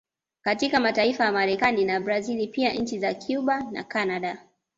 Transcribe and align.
Katika 0.41 0.79
mataifa 0.79 1.23
ya 1.25 1.31
Marekani 1.31 1.85
na 1.85 1.99
Brazil 1.99 2.51
pia 2.51 2.73
nchi 2.73 2.99
za 2.99 3.13
Cuba 3.13 3.63
na 3.71 3.83
Canada 3.83 4.45